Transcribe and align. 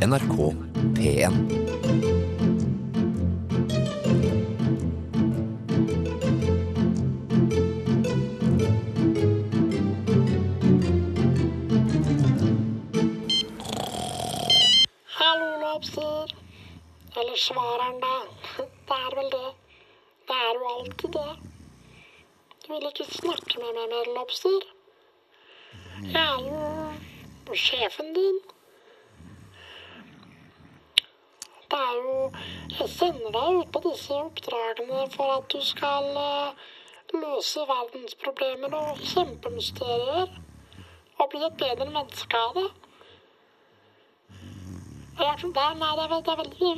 NRK 0.00 0.54
P1. 0.94 1.32
Hallo, 15.06 15.60
lobster. 15.60 16.34
Eller 17.16 17.36
svareren, 17.36 18.00
da. 18.00 18.16
Det 18.56 18.94
er 18.94 19.16
vel 19.16 19.30
det. 19.32 19.50
Det 20.28 20.36
er 20.36 20.52
jo 20.54 20.68
alltid 20.74 21.10
det. 21.12 21.32
Du 22.66 22.72
vil 22.72 22.86
ikke 22.92 23.08
snakke 23.16 23.58
med 23.64 23.74
meg 23.80 23.90
mer, 23.96 24.12
lobster? 24.14 24.70
Jeg 26.04 26.22
er 26.22 26.38
jo 26.46 27.58
sjefen 27.66 28.14
din. 28.14 28.38
Det 28.44 28.54
er 31.84 31.94
jo 31.98 32.16
Jeg 32.78 32.88
sender 32.94 33.32
deg 33.34 33.60
ut 33.60 33.70
på 33.74 33.82
disse 33.86 34.14
oppdragene 34.14 35.06
for 35.14 35.36
at 35.38 35.46
du 35.52 35.62
skal 35.64 36.10
eh, 36.22 36.66
løse 37.14 37.64
verdensproblemer 37.70 38.76
og 38.78 39.00
kjempemysterier. 39.12 40.36
Og 41.18 41.30
bli 41.32 41.40
et 41.46 41.56
bedre 41.62 41.88
menneske 41.90 42.42
av 42.48 42.58
det. 42.58 42.68
Er, 45.18 45.40
nei, 45.50 45.94
det 45.98 46.04
er, 46.04 46.12
veldig, 46.38 46.74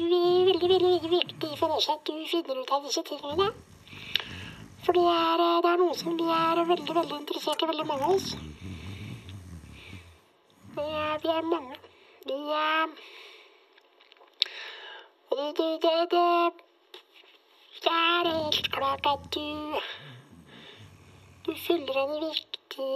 veldig, 0.49 0.69
veldig, 0.71 1.11
viktig 1.13 1.51
for 1.61 1.75
oss 1.77 1.91
at 1.93 2.07
du 2.09 2.15
finner 2.31 2.63
ut 2.63 2.73
av 2.73 2.87
disse 2.87 3.03
tingene. 3.05 3.51
For 4.87 4.97
det 4.97 5.05
er, 5.13 5.43
eh, 5.45 5.61
det 5.65 5.75
er 5.75 5.83
noe 5.83 5.97
som 6.01 6.17
vi 6.17 6.29
er 6.39 6.65
veldig, 6.73 6.95
veldig 7.01 7.19
interessert 7.21 7.67
i, 7.67 7.71
veldig 7.73 7.89
mange 7.91 8.09
av 8.09 8.17
oss. 8.17 8.31
Vi 10.77 10.87
er, 10.87 11.19
vi 11.21 11.35
er 11.35 11.51
mange. 11.51 11.77
Vi 12.25 12.39
er 12.63 12.95
det, 15.31 15.79
det, 15.83 16.11
det, 16.11 16.53
det, 17.85 17.91
er 17.91 18.29
helt 18.29 18.73
klart 18.73 19.07
at 19.07 19.27
du 19.35 19.77
Du 21.47 21.55
fyller 21.67 21.97
en 22.05 22.17
viktig 22.25 22.89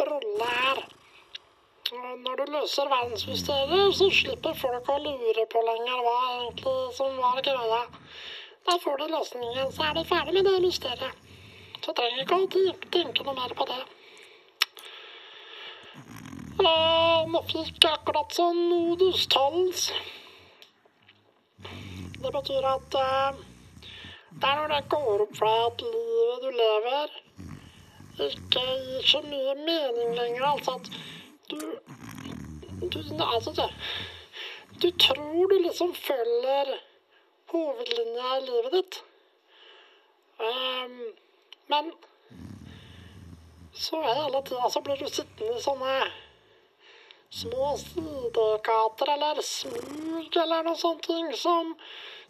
rolle 0.00 0.48
her. 0.48 0.82
Når 2.24 2.36
du 2.40 2.52
løser 2.52 2.90
verdensmysterier, 2.90 3.90
så 3.92 4.10
slipper 4.14 4.54
folk 4.54 4.90
å 4.94 4.98
lure 5.06 5.46
på 5.54 5.62
lenger 5.68 6.04
hva 6.06 6.18
egentlig 6.34 6.76
som 6.98 7.16
var 7.22 7.40
greia. 7.46 7.80
Da 8.68 8.76
får 8.84 9.00
de 9.00 9.08
løsningen, 9.14 9.72
så 9.72 9.88
er 9.88 9.96
de 9.98 10.04
ferdig 10.12 10.34
med 10.36 10.46
det 10.46 10.60
mysteriet. 10.66 11.24
Så 11.80 11.96
trenger 11.96 12.22
ikke 12.22 12.42
å 12.44 12.50
tenke 12.98 13.26
noe 13.26 13.34
mer 13.40 13.56
på 13.56 13.66
det. 13.72 13.80
Nå 16.60 17.40
fikk 17.48 17.86
akkurat 17.88 18.34
sånn 18.36 18.58
nodus 18.68 19.22
tolls. 19.32 19.86
Det 22.20 22.32
betyr 22.34 22.66
at 22.68 22.96
eh, 23.00 23.40
det 24.42 24.50
er 24.50 24.60
når 24.60 24.74
det 24.74 24.80
går 24.92 25.24
opp 25.24 25.38
deg 25.38 25.64
at 25.70 25.84
livet 25.86 26.44
du 26.44 26.50
lever, 26.58 27.16
ikke 28.26 28.66
gir 28.66 29.08
så 29.08 29.22
mye 29.24 29.56
mening 29.62 30.14
lenger. 30.18 30.46
Altså 30.50 30.76
at 30.76 30.90
du, 31.48 31.58
du 32.92 33.00
Altså, 33.24 33.68
du 34.82 34.90
tror 34.90 35.48
du 35.48 35.58
liksom 35.64 35.94
følger 35.94 36.76
hovedlinja 37.52 38.36
i 38.36 38.46
livet 38.46 38.72
ditt. 38.76 39.02
Um, 40.40 40.96
men 41.72 41.92
så 43.72 44.00
hele 44.02 44.42
tida 44.44 44.70
så 44.70 44.80
blir 44.84 44.96
du 44.96 45.08
sittende 45.08 45.56
i 45.56 45.62
sånne 45.64 45.94
små 47.30 47.76
sidegater 47.78 49.14
eller 49.14 49.42
smug 49.46 50.36
eller 50.36 50.66
noe 50.66 50.78
sånt 50.78 51.06
ting 51.06 51.30
som, 51.38 51.74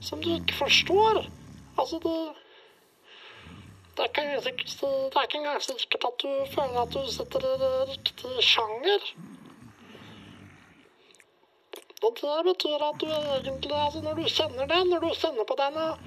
som 0.01 0.21
du 0.21 0.35
ikke 0.35 0.59
forstår. 0.61 1.25
Altså, 1.81 2.01
det 2.05 2.21
det 4.01 4.07
er, 4.17 4.47
ikke, 4.49 4.65
det 4.65 5.17
er 5.17 5.27
ikke 5.27 5.39
engang 5.39 5.61
sikkert 5.61 6.05
at 6.09 6.23
du 6.23 6.29
føler 6.55 6.79
at 6.81 6.93
du 6.95 7.01
sitter 7.13 7.43
i 7.45 7.71
riktig 7.91 8.45
sjanger. 8.47 9.09
Og 12.01 12.15
det 12.21 12.37
betyr 12.47 12.85
at 12.87 13.03
du 13.03 13.09
egentlig, 13.11 13.75
altså 13.77 14.01
når 14.01 14.15
du 14.15 14.23
kjenner 14.37 14.71
den, 14.71 14.89
når 14.89 15.05
du 15.05 15.11
kjenner 15.21 15.45
på 15.45 15.57
den 15.59 15.77
og, 15.83 15.99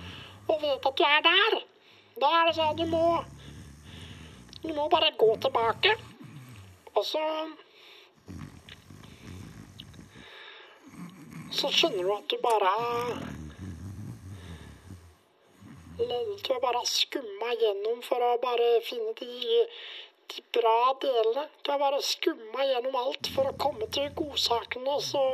og 0.47 0.63
vet 0.63 0.87
at 0.89 0.97
du 0.97 1.03
er 1.09 1.21
der, 1.27 1.59
da 2.23 2.31
er 2.39 2.47
det 2.47 2.55
sånn 2.57 2.71
at 2.71 2.81
du 2.81 2.89
må 2.89 3.05
Du 4.63 4.69
må 4.73 4.87
bare 4.87 5.11
gå 5.19 5.27
tilbake, 5.43 5.91
og 6.95 7.03
så 7.03 7.21
Så 11.53 11.69
skjønner 11.69 12.03
du 12.07 12.11
at 12.15 12.29
du 12.31 12.37
bare 12.41 12.69
Du 15.97 16.49
har 16.53 16.61
bare 16.63 16.81
skumma 16.89 17.51
gjennom 17.61 17.99
for 18.05 18.23
å 18.25 18.31
bare 18.41 18.69
finne 18.87 19.13
de, 19.19 19.67
de 20.33 20.41
bra 20.57 20.93
delene. 21.03 21.43
Du 21.61 21.69
har 21.71 21.79
bare 21.81 22.01
skumma 22.01 22.65
gjennom 22.65 22.97
alt 23.03 23.29
for 23.35 23.51
å 23.51 23.57
komme 23.61 23.85
til 23.93 24.09
godsakene, 24.17 24.97
og 24.97 25.03
så 25.11 25.25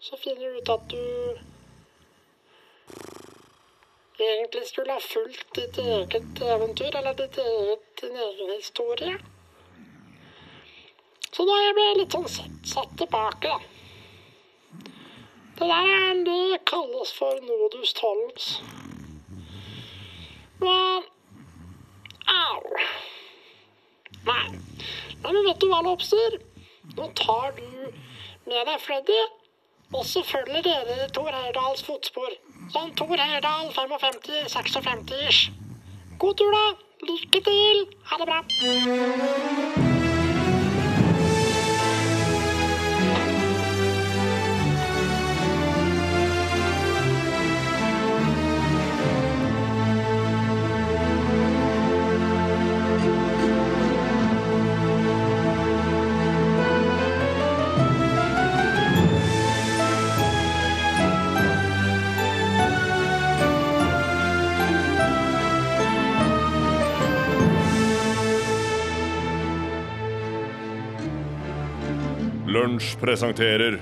Så 0.00 0.16
finner 0.22 0.52
du 0.52 0.58
ut 0.60 0.68
at 0.70 0.84
du 0.92 1.02
egentlig 4.18 4.68
skulle 4.68 4.94
ha 4.94 5.02
fulgt 5.02 5.48
ditt 5.56 5.80
eget 5.82 6.44
eventyr, 6.52 6.94
eller 7.00 7.16
ditt 7.18 7.40
eget, 7.42 7.88
din 8.02 8.16
egen 8.28 8.52
historie. 8.54 9.16
Så 11.38 11.44
da 11.46 11.56
ble 11.70 11.82
jeg 11.84 11.96
litt 12.00 12.14
sånn 12.16 12.24
satt, 12.26 12.54
satt 12.66 12.94
tilbake, 12.98 13.46
da. 13.46 13.60
Det 15.60 15.66
der 15.70 16.22
det 16.26 16.56
kalles 16.66 17.12
for 17.14 17.38
nodus 17.46 17.92
tollens. 17.94 18.48
Men 20.58 21.06
Au. 22.26 22.62
Nei. 24.26 24.46
Nei, 24.50 25.30
men 25.30 25.44
vet 25.46 25.60
du 25.62 25.68
hva, 25.70 25.78
Lobster? 25.86 26.40
Nå 26.96 27.06
tar 27.22 27.54
du 27.54 27.68
med 28.50 28.66
deg 28.66 28.82
Freddy, 28.82 29.20
og 29.94 30.02
så 30.10 30.24
følger 30.26 30.66
dere 30.66 30.96
i 31.04 31.10
Tor 31.14 31.30
Heyerdahls 31.30 31.86
fotspor. 31.86 32.34
Sånn 32.74 32.90
Tor 32.98 33.14
Heyerdahl 33.14 33.70
55-56 33.78 35.14
ish. 35.28 35.52
God 36.18 36.42
tur, 36.42 36.50
da. 36.50 36.66
Lykke 37.06 37.44
til. 37.46 37.86
Ha 38.10 38.18
det 38.18 38.26
bra. 38.26 39.94
Lunsj 72.68 72.98
presenterer 73.00 73.78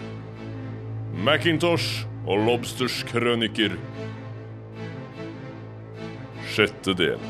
Macintosh 1.26 2.04
og 2.26 2.44
Lobsters 2.47 3.00
krøniker. 3.08 3.72
Sjette 6.47 6.94
del. 6.94 7.24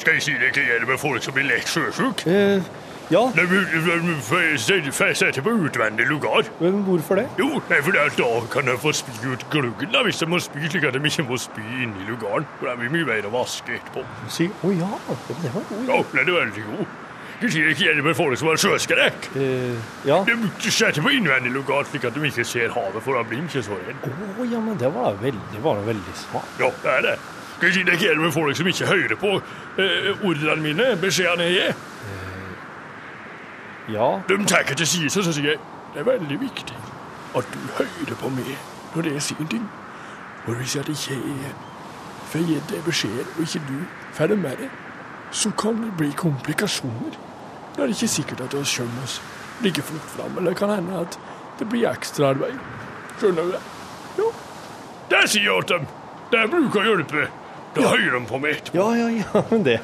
Skal 0.00 0.16
jeg 0.16 0.24
si 0.26 0.34
det 0.40 0.50
ikke 0.50 0.64
gjelder 0.66 0.90
med 0.90 0.98
folk 0.98 1.22
som 1.22 1.36
blir 1.36 1.46
lett 1.52 1.70
sjøsjuke? 1.70 2.26
Eh, 2.26 2.66
ja, 3.14 3.22
jeg 3.36 4.58
setter 4.58 5.40
på 5.46 5.54
utvendig 5.54 6.08
lugar. 6.10 6.50
men 6.58 6.82
hvorfor 6.82 7.22
det? 7.22 7.28
Jo, 7.38 7.62
nei, 7.70 7.78
for 7.86 7.94
da 7.94 8.30
kan 8.50 8.66
de 8.66 8.78
få 8.82 8.92
spy 8.92 9.14
ut 9.30 9.46
gluggen 9.54 9.94
da, 9.94 10.02
hvis 10.02 10.18
de 10.18 10.26
må 10.26 10.42
spy, 10.42 10.66
slik 10.66 10.90
at 10.90 10.98
de 10.98 11.06
ikke 11.06 11.30
må 11.30 11.38
spy 11.38 11.62
inni 11.62 12.10
lugaren. 12.10 12.46
For 12.58 12.72
det 12.72 12.78
blir 12.82 12.96
mye 12.98 13.06
bedre 13.14 13.30
å 13.30 13.38
vaske 13.38 13.78
etterpå. 13.78 14.02
Si, 14.26 14.50
å 14.50 14.74
ja, 14.74 14.94
det 15.30 15.54
var 15.54 15.62
god. 15.70 15.90
Ja, 15.94 16.02
den 16.16 16.24
er 16.26 16.40
veldig 16.42 16.70
god. 16.74 17.02
Du 17.40 17.46
sier 17.50 17.66
det 17.66 17.74
ikke 17.74 17.84
gjelder 17.84 18.04
med 18.06 18.16
folk 18.16 18.38
som 18.40 18.48
har 18.48 18.60
sjøskrekk. 18.60 19.28
Uh, 19.36 19.76
ja. 20.08 20.22
De 20.26 20.70
setter 20.72 21.04
på 21.04 21.12
innvendig 21.12 21.52
lugar 21.52 21.84
slik 21.88 22.06
at 22.08 22.16
de 22.16 22.22
ikke 22.30 22.44
ser 22.48 22.72
havet, 22.72 23.02
for 23.04 23.18
da 23.18 23.24
blir 23.28 23.42
de 23.42 23.50
ikke 23.50 23.64
så 23.66 23.76
redde. 23.76 24.12
Å 24.40 24.46
ja, 24.48 24.60
men 24.64 24.78
det 24.80 24.92
var 24.94 25.18
veldig, 25.20 25.42
det 25.52 25.64
var 25.64 25.82
veldig 25.84 26.16
smart. 26.16 26.56
Ja, 26.62 26.70
det 26.82 26.94
er 26.94 27.04
det. 27.10 27.16
Skal 27.56 27.68
sier 27.68 27.76
si 27.76 27.84
det 27.88 27.96
ikke 27.96 28.08
gjelder 28.08 28.24
med 28.24 28.32
folk 28.32 28.56
som 28.56 28.66
ikke 28.72 28.88
hører 28.88 29.20
på 29.20 29.30
eh, 29.36 30.24
ordene 30.28 30.56
mine, 30.64 30.88
beskjedene 31.00 31.46
jeg 31.48 31.54
gir. 31.60 31.84
Ja, 33.88 34.08
De 34.28 34.44
tar 34.44 34.64
ikke 34.64 34.74
til 34.74 34.86
side, 34.86 35.10
så 35.10 35.22
sier 35.32 35.52
jeg 35.52 35.60
det 35.94 36.02
er 36.02 36.08
veldig 36.10 36.40
viktig 36.40 36.76
at 37.36 37.44
du 37.54 37.58
hører 37.78 38.18
på 38.20 38.28
meg 38.28 38.48
når 38.94 39.12
jeg 39.12 39.22
sier 39.22 39.48
ting. 39.50 39.68
For 40.44 40.58
hvis 40.58 40.76
jeg 40.76 40.88
ikke 40.88 41.16
er 41.16 41.54
får 42.26 42.44
gitt 42.48 42.68
deg 42.70 42.82
beskjed, 42.84 43.30
og 43.36 43.40
ikke 43.44 43.62
du 43.68 43.78
får 44.12 44.26
det 44.32 44.38
med 44.38 44.60
deg, 44.60 44.74
så 45.30 45.50
kan 45.58 45.78
det 45.82 45.92
bli 45.98 46.10
komplikasjoner. 46.16 47.16
Da 47.76 47.82
er 47.82 47.90
det 47.90 47.96
ikke 47.96 48.08
sikkert 48.08 48.40
at 48.40 48.54
vi 48.56 48.62
kommer 48.76 49.02
oss 49.04 49.18
like 49.64 49.82
fort 49.82 50.08
fram, 50.16 50.36
eller 50.38 50.50
det 50.52 50.58
kan 50.58 50.70
hende 50.72 51.00
at 51.00 51.18
det 51.58 51.68
blir 51.68 51.88
ekstraarbeid. 51.90 52.56
Skjønner 53.20 53.42
du 53.48 53.52
det? 53.56 53.60
Jo. 54.18 54.30
Det 55.10 55.22
sier 55.32 55.46
jeg 55.48 55.66
til 55.68 55.78
dem. 55.78 55.86
Det 56.32 56.44
bruker 56.52 56.80
å 56.80 56.86
hjelpe. 56.90 57.26
Da 57.76 57.84
hører 57.92 58.16
de 58.18 58.22
på 58.28 58.40
meg 58.40 58.56
etterpå. 58.56 58.80
Ja, 58.80 58.88
ja, 58.96 59.08
ja, 59.20 59.42
men 59.50 59.64
det 59.64 59.76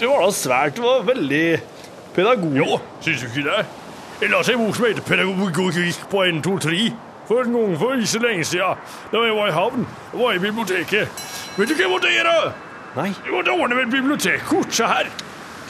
Det 0.00 0.08
var 0.10 0.24
da 0.24 0.30
svært. 0.34 0.74
Det 0.74 0.82
var 0.82 1.06
veldig 1.06 1.46
pedagog. 2.14 2.56
Ja, 2.58 2.78
syns 3.00 3.22
du 3.22 3.28
ikke 3.30 3.46
det? 3.46 3.62
Jeg 4.22 4.30
la 4.30 4.42
seg 4.46 4.58
bort 4.58 4.76
som 4.78 4.86
heter 4.86 5.02
Pedagogikk 5.06 6.04
på 6.10 6.22
1, 6.26 6.42
2, 6.46 6.58
3. 6.66 6.82
For 7.26 7.46
en 7.46 7.54
gang 7.54 7.74
for 7.78 7.94
ikke 7.94 8.20
lenge 8.22 8.44
siden, 8.46 8.78
da 9.12 9.22
jeg 9.22 9.34
var 9.34 9.48
i 9.50 9.54
havn 9.54 9.86
var 10.12 10.34
i 10.34 10.42
biblioteket. 10.42 11.22
Vet 11.56 11.70
du 11.70 11.74
hva 11.74 11.84
jeg 11.86 11.90
måtte 11.90 12.10
gjøre? 12.10 12.34
Nei, 12.96 13.08
Jeg 13.14 13.32
måtte 13.32 13.54
ordne 13.54 13.78
med 13.78 13.86
et 13.86 13.94
bibliotekkort. 13.94 14.74
Se 14.74 14.86
her. 14.90 15.10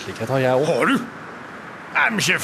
Slik 0.02 0.22
har 0.28 0.42
jeg 0.42 0.58
òg. 0.58 0.66
Har 0.68 0.90
du? 0.90 0.96
Er 1.92 2.10
De 2.10 2.32
er 2.32 2.38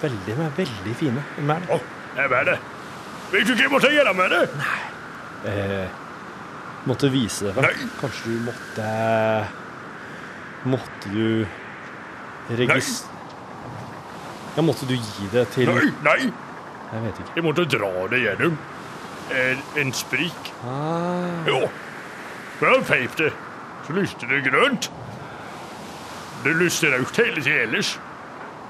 veldig, 0.00 0.20
de 0.26 0.32
er 0.32 0.50
veldig 0.56 0.94
fine. 0.96 1.22
De 1.36 1.44
er 1.52 1.62
det. 1.64 1.70
Å, 1.74 1.78
jeg 2.16 2.32
er 2.40 2.44
det. 2.50 2.58
Vet 3.32 3.46
du 3.48 3.54
hva 3.54 3.62
jeg 3.64 3.72
måtte 3.72 3.90
gjøre 3.90 4.12
med 4.14 4.30
det? 4.30 4.42
Nei. 4.60 4.82
Eh, 5.50 5.88
måtte 6.86 7.10
vise 7.10 7.50
det. 7.50 7.62
Nei. 7.66 7.88
Kanskje 8.00 8.32
du 8.32 8.44
måtte 8.46 8.90
Måtte 10.66 11.10
du 11.12 11.46
regis... 12.58 13.04
Ja, 14.56 14.62
måtte 14.64 14.86
du 14.88 14.94
gi 14.96 15.26
det 15.30 15.44
til 15.52 15.68
Nei, 15.68 15.90
nei. 16.02 16.30
Jeg 16.92 17.02
vet 17.02 17.18
ikke. 17.20 17.34
Jeg 17.36 17.44
måtte 17.44 17.66
dra 17.70 17.90
det 18.10 18.22
gjennom 18.22 18.56
en, 19.36 19.60
en 19.82 19.92
sprik. 19.94 20.52
Ah, 20.64 21.44
Jo. 21.50 21.66
Før 22.56 22.80
peip 22.88 23.18
det, 23.18 23.32
så 23.84 23.92
lyste 23.98 24.28
det 24.30 24.40
grønt. 24.46 24.88
Det 26.44 26.54
lyste 26.56 26.92
rødt 26.92 27.16
hele 27.16 27.42
tiden 27.42 27.60
ellers. 27.68 27.96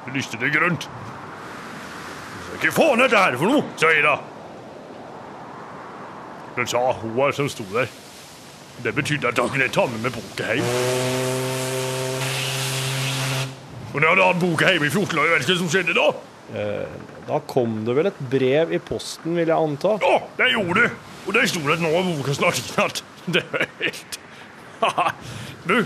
Det 0.07 0.15
lyste 0.15 0.39
det 0.41 0.53
grønt. 0.55 0.89
Hva 2.57 2.73
faen 2.73 3.03
er 3.03 3.11
dette 3.11 3.21
her 3.21 3.37
for 3.37 3.53
noe, 3.53 3.65
sa 3.77 3.91
jeg 3.93 4.05
da. 4.07 4.17
Den 6.57 6.69
sa 6.71 6.81
hoa 7.03 7.33
som 7.37 7.49
sto 7.53 7.67
der. 7.75 7.91
Det 8.85 8.93
betydde 8.97 9.29
at 9.29 9.37
da 9.37 9.45
kunne 9.49 9.69
ta 9.73 9.85
med 9.91 10.07
meg 10.07 10.15
boka 10.15 10.55
hjem. 10.57 10.71
Og 13.93 14.01
når 14.01 14.07
jeg 14.07 14.13
hadde 14.13 14.25
hatt 14.29 14.41
boka 14.41 14.71
hjemme 14.73 14.89
i 14.89 14.93
14 14.93 15.21
år, 15.21 15.29
vet 15.33 15.45
du 15.47 15.53
hva 15.53 15.59
som 15.61 15.69
skjedde 15.73 15.97
da. 15.97 16.07
da 17.29 17.43
kom 17.49 17.79
det 17.87 17.95
vel 17.97 18.11
et 18.11 18.19
brev 18.33 18.73
i 18.77 18.81
posten, 18.81 19.37
vil 19.37 19.49
jeg 19.49 19.57
anta. 19.57 19.97
Ja, 20.05 20.19
det 20.39 20.51
gjorde 20.53 20.83
det. 20.83 20.91
Og 21.27 21.35
det 21.35 21.47
sto 21.51 21.63
at 21.73 21.83
nå 21.83 21.93
er 21.93 22.11
boka 22.11 22.35
snart 22.37 22.61
innatt. 22.63 23.05
Det 23.27 23.43
er 23.53 23.69
helt. 23.81 24.21
Du, 25.67 25.81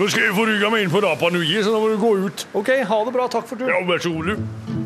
nå 0.00 0.06
skal 0.08 0.30
jeg 0.30 0.32
få 0.32 0.46
rygga 0.48 0.70
meg 0.72 0.86
inn 0.86 0.92
på 0.92 1.02
Rapa 1.04 1.28
Nui, 1.28 1.50
så 1.60 1.74
da 1.74 1.80
må 1.82 1.90
du 1.92 1.98
gå 2.00 2.14
ut. 2.24 2.46
OK, 2.56 2.70
ha 2.88 3.00
det 3.04 3.12
bra. 3.12 3.26
Takk 3.28 3.44
for 3.50 3.60
turen. 3.60 3.74
Ja, 3.74 3.82
vær 3.84 4.00
så 4.00 4.12
god, 4.14 4.30
du. 4.32 4.79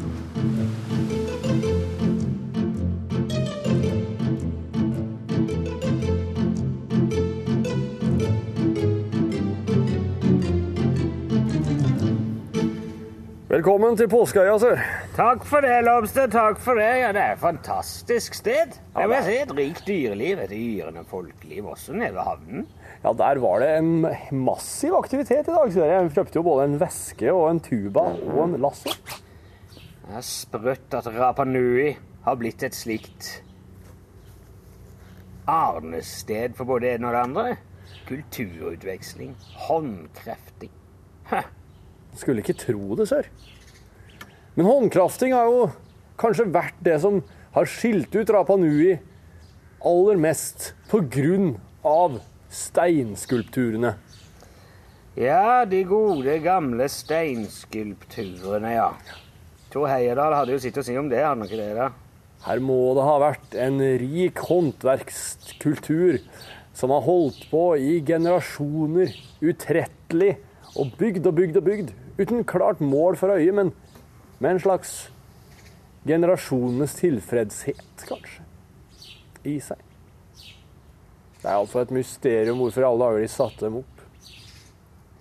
Velkommen 13.55 13.95
til 13.95 14.09
påskeøya, 14.11 14.55
sør. 14.59 14.81
Takk 15.15 15.45
for 15.47 15.63
det, 15.63 15.75
Lobster. 15.87 16.25
Takk 16.27 16.57
for 16.59 16.75
det. 16.81 16.89
Ja, 16.99 17.13
det 17.15 17.21
er 17.23 17.37
et 17.37 17.39
fantastisk 17.43 18.35
sted. 18.35 18.73
Jeg 18.97 19.11
vil 19.13 19.23
si 19.23 19.37
et 19.45 19.53
rikt 19.55 19.85
dyreliv, 19.87 20.43
et 20.43 20.55
yrende 20.57 21.05
folkeliv 21.07 21.69
også 21.71 21.95
nede 21.95 22.17
ved 22.17 22.27
havnen. 22.27 22.67
Ja, 23.05 23.13
der 23.21 23.43
var 23.45 23.63
det 23.63 23.71
en 23.79 24.09
massiv 24.49 24.99
aktivitet 24.99 25.47
i 25.47 25.55
dag. 25.55 25.71
Så 25.71 25.87
jeg 25.87 26.11
kjøpte 26.17 26.41
jo 26.41 26.45
både 26.49 26.67
en 26.67 26.77
veske 26.83 27.31
og 27.31 27.47
en 27.53 27.63
tuba 27.63 28.09
og 28.17 28.43
en 28.49 28.59
lasso. 28.67 28.91
Det 29.71 30.19
er 30.19 30.29
sprøtt 30.33 30.99
at 30.99 31.15
Rapa 31.15 31.47
Nui 31.47 31.93
har 32.27 32.43
blitt 32.43 32.67
et 32.67 32.75
slikt 32.75 33.37
arnested 35.47 36.59
for 36.59 36.75
både 36.75 36.89
det 36.89 36.97
ene 36.97 37.13
og 37.13 37.21
det 37.21 37.27
andre. 37.31 37.51
Kulturutveksling, 38.11 39.37
håndkrefting. 39.69 40.81
Hæ. 41.31 41.47
Skulle 42.15 42.45
ikke 42.45 42.57
tro 42.59 42.95
det, 42.99 43.09
sør. 43.11 43.29
Men 44.55 44.69
håndkrafting 44.71 45.35
har 45.35 45.51
jo 45.51 45.67
kanskje 46.21 46.47
vært 46.55 46.79
det 46.87 47.01
som 47.03 47.23
har 47.55 47.71
skilt 47.71 48.15
ut 48.15 48.31
Rapa 48.31 48.57
Nui 48.59 48.95
aller 49.85 50.17
mest 50.17 50.73
av 51.85 52.21
steinskulpturene. 52.55 53.95
Ja, 55.19 55.65
de 55.69 55.83
gode, 55.87 56.39
gamle 56.43 56.87
steinskulpturene, 56.91 58.73
ja. 58.75 58.89
Tor 59.71 59.91
Heyerdahl 59.91 60.35
hadde 60.39 60.55
jo 60.55 60.63
sitt 60.63 60.79
å 60.79 60.87
si 60.87 60.97
om 60.99 61.11
det, 61.11 61.21
hadde 61.23 61.35
han 61.35 61.47
ikke 61.47 61.61
det? 61.61 61.75
da? 61.77 61.91
Her 62.45 62.61
må 62.63 62.79
det 62.97 63.05
ha 63.07 63.15
vært 63.23 63.55
en 63.59 63.79
rik 64.01 64.41
håndverkskultur 64.49 66.19
som 66.75 66.93
har 66.95 67.05
holdt 67.07 67.45
på 67.51 67.63
i 67.79 68.01
generasjoner, 68.07 69.15
utrettelig, 69.45 70.35
og 70.75 70.91
bygd 70.99 71.29
og 71.31 71.37
bygd 71.39 71.61
og 71.61 71.67
bygd, 71.69 71.93
uten 72.19 72.45
klart 72.45 72.81
mål 72.81 73.17
for 73.17 73.35
øye, 73.35 73.53
men 73.53 73.73
med 74.39 74.51
en 74.51 74.61
slags 74.61 74.95
generasjonenes 76.07 76.95
tilfredshet, 76.99 78.05
kanskje, 78.09 78.45
i 79.45 79.59
seg. 79.61 79.81
Det 81.41 81.51
er 81.51 81.59
altså 81.59 81.83
et 81.85 81.93
mysterium 81.93 82.61
hvorfor 82.63 82.87
alle 82.89 83.05
dager 83.05 83.25
de 83.25 83.29
satte 83.29 83.67
dem 83.67 83.81
opp. 83.83 84.05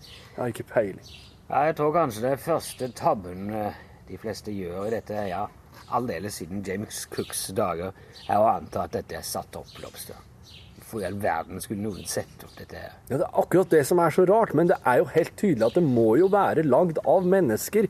Jeg 0.04 0.38
har 0.38 0.54
ikke 0.54 0.70
peiling. 0.74 1.10
Jeg 1.50 1.76
tror 1.78 1.94
kanskje 1.94 2.24
det 2.26 2.40
første 2.40 2.88
tabben 2.98 3.50
eh, 3.54 3.82
de 4.08 4.18
fleste 4.18 4.52
gjør 4.56 4.88
i 4.88 4.94
dette, 4.96 5.26
ja, 5.30 5.46
aldeles 5.94 6.40
siden 6.40 6.64
James 6.66 7.04
Cooks 7.12 7.48
dager, 7.56 7.92
er 8.28 8.40
å 8.40 8.48
anta 8.56 8.88
at 8.88 8.96
dette 8.96 9.20
er 9.20 9.28
satt 9.28 9.56
opp, 9.60 9.76
Lobster. 9.84 10.33
Hvorfor 10.94 11.08
i 11.08 11.10
all 11.10 11.22
verden 11.24 11.62
skulle 11.62 11.82
noen 11.82 12.06
sette 12.06 12.46
opp 12.46 12.54
dette 12.60 12.78
her? 12.78 12.92
Ja, 13.10 13.18
Det 13.18 13.26
er 13.26 13.40
akkurat 13.42 13.72
det 13.74 13.82
som 13.90 13.98
er 13.98 14.14
så 14.14 14.28
rart, 14.30 14.54
men 14.54 14.70
det 14.70 14.78
er 14.86 15.00
jo 15.02 15.10
helt 15.10 15.34
tydelig 15.42 15.66
at 15.66 15.74
det 15.80 15.82
må 15.84 16.16
jo 16.22 16.28
være 16.30 16.62
lagd 16.70 17.00
av 17.02 17.26
mennesker 17.26 17.88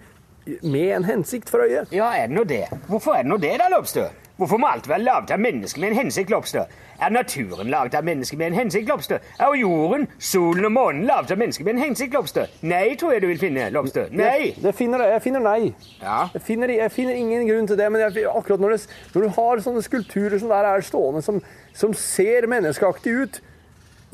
med 0.63 0.89
en 0.95 1.03
hensikt 1.03 1.51
for 1.51 1.65
øye. 1.67 1.83
Ja, 1.91 2.13
er 2.15 2.27
det 2.31 2.37
nå 2.37 2.43
det? 2.47 2.65
Hvorfor 2.87 3.17
er 3.17 3.25
det 3.25 3.31
nå 3.33 3.37
det, 3.43 3.57
da, 3.59 3.67
Lopstø? 3.75 4.07
Hvorfor 4.39 4.57
må 4.57 4.67
alt 4.71 4.87
være 4.89 5.03
laget 5.03 5.31
av 5.35 5.39
mennesker 5.39 5.81
med 5.83 5.91
en 5.91 5.97
hensikt, 5.99 6.31
Lopstø? 6.31 6.63
Er 7.03 7.11
naturen 7.11 7.67
laget 7.69 7.93
av 7.99 8.07
mennesker 8.07 8.39
med 8.39 8.47
en 8.47 8.57
hensikt, 8.57 8.87
Lopstø? 8.89 9.19
Er 9.39 9.55
jorden, 9.59 10.07
solen 10.19 10.65
og 10.65 10.71
månen 10.73 11.03
laget 11.05 11.35
av 11.35 11.43
mennesker 11.43 11.67
med 11.67 11.75
en 11.75 11.83
hensikt, 11.83 12.15
Lopstø? 12.15 12.47
Nei, 12.63 12.95
tror 12.99 13.13
jeg 13.13 13.21
du 13.21 13.27
vil 13.29 13.39
finne, 13.43 13.67
Lopstø. 13.75 14.07
Nei! 14.11 14.31
Jeg, 14.47 14.55
det 14.63 14.73
finner, 14.79 15.03
jeg 15.11 15.21
finner 15.27 15.43
nei. 15.43 15.73
Ja. 16.01 16.23
Jeg 16.33 16.41
finner, 16.47 16.71
jeg 16.79 16.95
finner 16.95 17.19
ingen 17.19 17.45
grunn 17.51 17.67
til 17.69 17.79
det, 17.79 17.91
men 17.93 18.07
jeg, 18.07 18.25
akkurat 18.31 18.63
når, 18.63 18.77
det, 18.77 19.03
når 19.13 19.27
du 19.27 19.35
har 19.37 19.63
sånne 19.67 19.83
skulpturer 19.85 20.39
som 20.41 20.55
der 20.55 20.71
er 20.71 20.87
stående, 20.87 21.21
som, 21.23 21.43
som 21.73 21.93
ser 21.97 22.47
menneskeaktig 22.47 23.13
ut, 23.13 23.41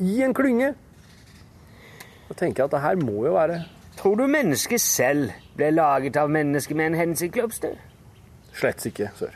i 0.00 0.22
en 0.24 0.34
klynge, 0.34 0.74
Da 2.30 2.34
tenker 2.38 2.62
jeg 2.62 2.68
at 2.68 2.72
det 2.72 2.80
her 2.80 2.96
må 2.96 3.24
jo 3.26 3.32
være 3.34 3.64
Tror 3.98 4.14
du 4.16 4.26
mennesket 4.30 4.80
selv 4.80 5.32
ble 5.58 5.72
laget 5.74 6.16
av 6.16 6.30
mennesker 6.30 6.74
med 6.78 6.86
en 6.86 6.94
hensikt, 6.94 7.36
Lobster? 7.36 7.74
slett 8.54 8.86
ikke, 8.86 9.10
sør. 9.14 9.34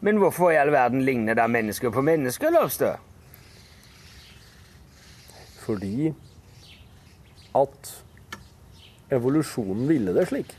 Men 0.00 0.16
hvorfor 0.16 0.50
i 0.50 0.56
all 0.56 0.72
verden 0.72 1.02
ligner 1.04 1.34
da 1.34 1.46
mennesker 1.46 1.90
på 1.90 2.02
mennesker, 2.02 2.50
Lobster? 2.54 2.96
Fordi 5.60 6.14
at 7.58 7.92
evolusjonen 9.10 9.88
ville 9.88 10.14
det 10.14 10.28
slik. 10.30 10.54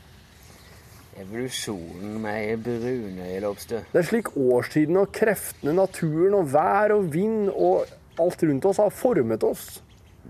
Evolusjonen 1.20 2.22
med 2.24 2.62
brune 2.64 3.40
Lobster. 3.44 3.82
Det 3.92 4.00
er 4.00 4.06
slik 4.08 4.30
årstiden 4.40 4.96
og 5.02 5.10
kreftene, 5.12 5.74
naturen 5.76 6.38
og 6.38 6.46
vær 6.54 6.94
og 6.96 7.10
vind 7.12 7.50
og 7.52 7.90
alt 8.24 8.44
rundt 8.48 8.68
oss 8.70 8.80
har 8.80 8.94
formet 8.96 9.44
oss. 9.44 9.66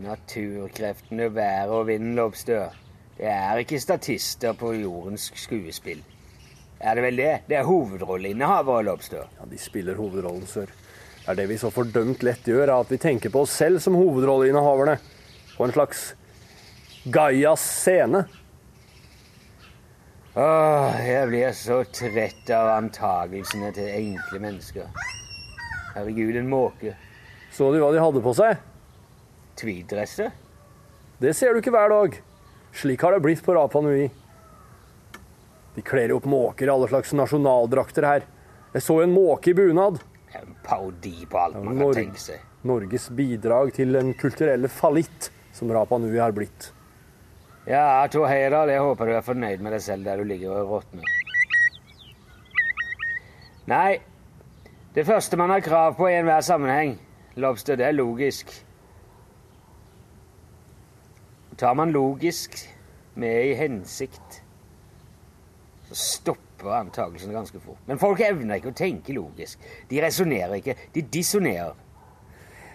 Naturkreftene, 0.01 1.27
vær 1.36 1.69
og 1.77 1.91
vind, 1.91 2.15
Lobster. 2.17 2.74
Det 3.19 3.29
er 3.29 3.62
ikke 3.62 3.81
statister 3.84 4.58
på 4.58 4.72
jordens 4.79 5.27
skuespill. 5.38 6.01
Er 6.79 6.98
det 6.98 7.05
vel 7.05 7.22
det? 7.22 7.31
Det 7.51 7.60
er 7.60 7.69
hovedrolleinnehavere, 7.69 8.88
Lobster. 8.89 9.29
Ja, 9.38 9.46
de 9.51 9.62
spiller 9.62 10.00
hovedrollen, 10.00 10.48
sør. 10.50 10.74
Det 11.19 11.36
er 11.36 11.41
det 11.43 11.50
vi 11.51 11.60
så 11.62 11.69
fordømt 11.69 12.25
lett 12.25 12.50
gjør, 12.50 12.65
er 12.65 12.75
at 12.79 12.89
vi 12.89 12.98
tenker 12.98 13.29
på 13.29 13.46
oss 13.46 13.53
selv 13.62 13.77
som 13.84 14.00
hovedrolleinnehaverne. 14.00 14.98
På 15.53 15.69
en 15.69 15.75
slags 15.75 16.13
Gaias 17.13 17.62
scene. 17.84 18.25
Åh, 20.38 20.98
jeg 21.01 21.27
blir 21.31 21.53
så 21.57 21.79
trett 21.89 22.50
av 22.53 22.67
antagelsene 22.75 23.71
til 23.74 23.88
enkle 23.89 24.41
mennesker. 24.43 24.91
Herregud, 25.95 26.36
en 26.38 26.51
måke. 26.51 26.93
Så 27.50 27.71
du 27.74 27.79
hva 27.81 27.89
de 27.95 28.03
hadde 28.03 28.21
på 28.21 28.33
seg? 28.38 28.59
Tweeddresser? 29.57 30.29
Det 31.19 31.33
ser 31.36 31.53
du 31.53 31.63
ikke 31.63 31.74
hver 31.74 31.89
dag. 31.91 32.19
Slik 32.77 33.01
har 33.01 33.17
det 33.17 33.24
blitt 33.25 33.41
på 33.43 33.57
Rapa 33.57 33.81
Nui. 33.81 34.05
De 35.74 35.81
kler 35.86 36.13
opp 36.13 36.29
måker 36.29 36.69
i 36.69 36.74
alle 36.75 36.91
slags 36.91 37.15
nasjonaldrakter 37.17 38.05
her. 38.05 38.29
Jeg 38.75 38.86
så 38.86 39.01
en 39.01 39.15
måke 39.15 39.50
i 39.50 39.57
bunad. 39.57 39.98
En 40.38 40.53
parodi 40.62 41.25
på 41.25 41.41
alt 41.41 41.57
man 41.57 41.81
kan 41.81 41.98
tenke 42.03 42.21
seg. 42.21 42.45
Norges 42.69 43.09
bidrag 43.17 43.74
til 43.74 43.98
den 43.98 44.13
kulturelle 44.19 44.69
fallitt 44.69 45.31
som 45.57 45.71
Rapa 45.74 45.98
Nui 45.98 46.19
har 46.21 46.38
blitt. 46.38 46.69
Ja, 47.67 48.07
Tor 48.07 48.27
Heyerdahl, 48.27 48.69
jeg 48.71 48.81
håper 48.81 49.09
du 49.09 49.15
er 49.17 49.25
fornøyd 49.25 49.61
med 49.63 49.75
deg 49.75 49.81
selv 49.83 50.07
der 50.07 50.21
du 50.21 50.27
ligger 50.27 50.55
og 50.61 50.71
råtner. 50.77 51.03
Nei, 53.69 53.99
det 54.95 55.05
første 55.05 55.37
man 55.37 55.51
har 55.53 55.61
krav 55.61 55.97
på 55.97 56.07
i 56.09 56.15
enhver 56.17 56.41
sammenheng, 56.41 56.95
Lobster, 57.39 57.77
det 57.77 57.85
er 57.85 57.95
logisk. 57.95 58.49
Tar 61.59 61.75
man 61.77 61.91
logisk 61.91 62.55
med 63.19 63.51
i 63.51 63.53
hensikt, 63.59 64.39
så 65.89 65.95
stopper 65.95 66.73
antakelsen 66.79 67.35
ganske 67.35 67.59
fort. 67.59 67.79
Men 67.87 67.99
folk 68.01 68.23
evner 68.23 68.59
ikke 68.59 68.73
å 68.73 68.79
tenke 68.79 69.13
logisk. 69.15 69.61
De 69.89 70.01
resonnerer 70.03 70.57
ikke, 70.59 70.75
de 70.95 71.03
dissonerer. 71.13 71.75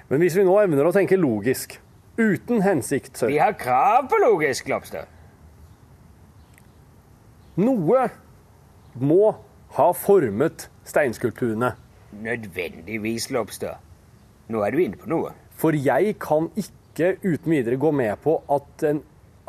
Men 0.08 0.20
hvis 0.20 0.36
vi 0.36 0.44
nå 0.46 0.54
evner 0.60 0.86
å 0.86 0.94
tenke 0.94 1.18
logisk, 1.18 1.78
uten 2.18 2.62
hensikt, 2.64 3.16
sør 3.18 3.33
Vi 3.33 3.40
har 3.42 3.56
krav 3.59 4.09
på 4.11 4.18
logisk, 4.23 4.68
Lobster. 4.71 5.09
Noe 7.54 8.09
må 8.99 9.35
ha 9.76 9.88
formet 9.94 10.68
steinskulpturene. 10.87 11.75
Nødvendigvis, 12.23 13.30
Lobster. 13.35 13.80
Nå 14.50 14.62
er 14.62 14.75
du 14.75 14.83
inne 14.83 15.00
på 15.00 15.11
noe. 15.11 15.33
For 15.59 15.75
jeg 15.75 16.16
kan 16.23 16.50
ikke 16.59 17.16
uten 17.25 17.50
videre 17.50 17.78
gå 17.80 17.90
med 17.94 18.18
på 18.23 18.37
at, 18.54 18.85
en, 18.87 19.00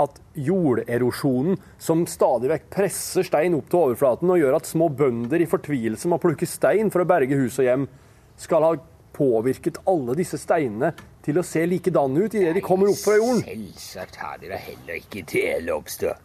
at 0.01 0.19
jorderosjonen, 0.37 1.59
som 1.81 2.05
stadig 2.09 2.51
vekk 2.53 2.69
presser 2.77 3.25
stein 3.27 3.57
opp 3.57 3.69
til 3.71 3.83
overflaten 3.83 4.33
og 4.33 4.41
gjør 4.41 4.59
at 4.59 4.69
små 4.69 4.89
bønder 4.89 5.41
i 5.41 5.49
fortvilelse 5.49 6.09
må 6.09 6.21
plukke 6.21 6.49
stein 6.49 6.93
for 6.93 7.03
å 7.03 7.09
berge 7.09 7.37
hus 7.37 7.59
og 7.61 7.69
hjem, 7.69 7.89
skal 8.41 8.65
ha 8.65 8.75
påvirket 9.15 9.79
alle 9.87 10.15
disse 10.17 10.39
steinene 10.41 10.91
til 11.25 11.39
å 11.41 11.45
se 11.45 11.63
likedanne 11.65 12.25
ut 12.25 12.37
idet 12.37 12.53
de 12.55 12.61
kommer 12.63 12.91
opp 12.91 13.01
fra 13.01 13.17
jorden. 13.17 13.41
Selvsagt 13.45 14.19
har 14.21 14.37
de 14.41 14.51
da 14.51 14.59
heller 14.61 14.99
ikke 15.01 15.25
det, 15.31 15.47
Lobster. 15.65 16.19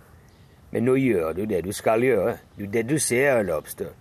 Men 0.70 0.86
nå 0.86 0.94
gjør 1.00 1.40
du 1.40 1.44
det 1.50 1.64
du 1.66 1.72
skal 1.74 2.04
gjøre. 2.04 2.36
Du 2.58 2.66
deduserer, 2.70 3.42
Lobster. 3.48 3.94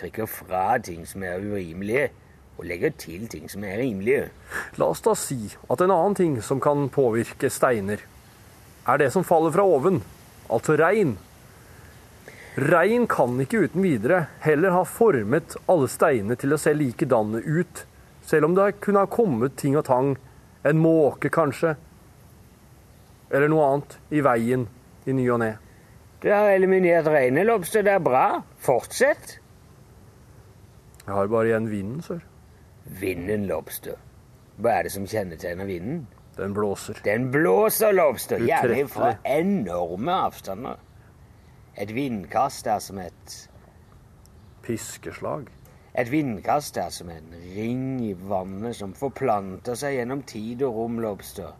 Trekker 0.00 0.28
fra 0.28 0.78
ting 0.82 1.04
som 1.08 1.24
er 1.24 1.44
urimelige, 1.44 2.08
og 2.56 2.64
legger 2.68 2.94
til 2.96 3.28
ting 3.28 3.50
som 3.52 3.64
er 3.68 3.78
rimelige. 3.82 4.30
La 4.80 4.88
oss 4.88 5.04
da 5.04 5.12
si 5.18 5.38
at 5.68 5.84
en 5.84 5.92
annen 5.92 6.16
ting 6.16 6.36
som 6.42 6.60
kan 6.62 6.88
påvirke 6.92 7.50
steiner, 7.52 8.00
er 8.86 9.00
det 9.02 9.10
som 9.12 9.26
faller 9.26 9.52
fra 9.52 9.64
oven, 9.66 10.00
altså 10.48 10.76
regn. 10.78 11.16
Regn 12.56 13.04
kan 13.10 13.36
ikke 13.42 13.66
uten 13.66 13.84
videre 13.84 14.22
heller 14.40 14.72
ha 14.72 14.84
formet 14.88 15.58
alle 15.68 15.88
steinene 15.92 16.38
til 16.40 16.56
å 16.56 16.60
se 16.60 16.72
likedanne 16.72 17.42
ut, 17.44 17.82
selv 18.24 18.48
om 18.48 18.56
det 18.56 18.78
kunne 18.80 19.04
ha 19.04 19.10
kommet 19.10 19.58
ting 19.60 19.76
og 19.76 19.84
tang, 19.90 20.14
en 20.66 20.80
måke 20.82 21.30
kanskje, 21.32 21.74
eller 23.30 23.50
noe 23.50 23.66
annet, 23.70 23.98
i 24.10 24.22
veien 24.24 24.66
i 25.06 25.14
ny 25.14 25.26
og 25.34 25.40
ne. 25.42 25.52
Du 26.22 26.30
har 26.32 26.48
eliminert 26.50 27.06
reinelobster. 27.10 27.84
Det 27.86 27.92
er 27.92 28.02
bra. 28.02 28.24
Fortsett. 28.62 29.36
Jeg 31.06 31.14
har 31.14 31.28
bare 31.30 31.50
igjen 31.52 31.68
vinden, 31.70 32.00
sør. 32.02 32.24
Vinden, 33.00 33.46
Lobster. 33.46 33.98
Hva 34.62 34.78
er 34.78 34.86
det 34.86 34.92
som 34.94 35.06
kjennetegner 35.06 35.68
vinden? 35.68 36.06
Den 36.36 36.54
blåser. 36.54 36.98
Den 37.04 37.28
blåser, 37.34 37.92
Lobster, 37.94 38.42
gjerne 38.42 38.86
fra 38.90 39.12
enorme 39.26 40.16
avstander. 40.26 40.80
Et 41.76 41.92
vindkast 41.94 42.66
er 42.66 42.80
som 42.80 42.98
et 43.02 43.36
Piskeslag. 44.66 45.46
Et 45.96 46.10
vindkast 46.12 46.76
er 46.76 46.90
som 46.92 47.08
en 47.08 47.30
ring 47.56 48.00
i 48.04 48.12
vannet 48.28 48.76
som 48.76 48.92
forplanter 48.96 49.78
seg 49.80 49.96
gjennom 49.96 50.22
tid 50.28 50.64
og 50.66 50.74
rom, 50.76 50.98
Lobster. 51.00 51.54